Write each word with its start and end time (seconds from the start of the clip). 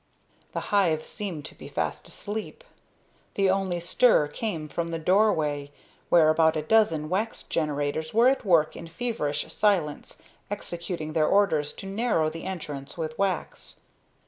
The 0.53 0.73
hive 0.73 1.05
seemed 1.05 1.45
to 1.45 1.53
be 1.53 1.67
fast 1.67 2.07
asleep. 2.07 2.63
The 3.35 3.51
only 3.51 3.79
stir 3.79 4.27
came 4.29 4.67
from 4.67 4.87
the 4.87 4.97
doorway 4.97 5.69
where 6.09 6.29
about 6.29 6.57
a 6.57 6.63
dozen 6.63 7.07
wax 7.07 7.43
generators 7.43 8.11
were 8.11 8.27
at 8.27 8.43
work 8.43 8.75
in 8.75 8.87
feverish 8.87 9.53
silence 9.53 10.17
executing 10.49 11.13
their 11.13 11.27
orders 11.27 11.71
to 11.73 11.85
narrow 11.85 12.31
the 12.31 12.45
entrance 12.45 12.97
with 12.97 13.15
wax. 13.19 13.79